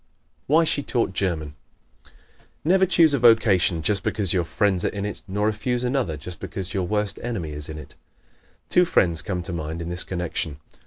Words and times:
Why 0.47 0.63
She 0.63 0.81
Taught 0.81 1.13
German¶ 1.13 1.53
Never 2.65 2.87
choose 2.87 3.13
a 3.13 3.19
vocation 3.19 3.83
just 3.83 4.01
because 4.03 4.33
your 4.33 4.43
friends 4.45 4.83
are 4.83 4.87
in 4.87 5.05
it, 5.05 5.21
nor 5.27 5.45
refuse 5.45 5.83
another 5.83 6.17
just 6.17 6.39
because 6.39 6.73
your 6.73 6.87
worst 6.87 7.19
enemy 7.21 7.51
is 7.51 7.69
in 7.69 7.77
it. 7.77 7.93
Two 8.67 8.83
friends 8.83 9.21
come 9.21 9.43
to 9.43 9.53
mind 9.53 9.79
in 9.79 9.89
this 9.89 10.03
connection. 10.03 10.57